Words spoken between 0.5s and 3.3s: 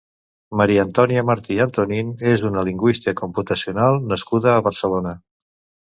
Maria Antonia Martí Antonín és una linguista